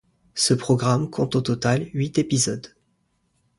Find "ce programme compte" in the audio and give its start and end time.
0.33-1.35